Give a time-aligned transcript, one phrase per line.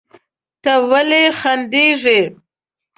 [0.63, 2.19] ته ولې خندېږې؟